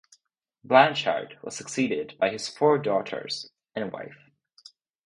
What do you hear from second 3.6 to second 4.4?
and wife.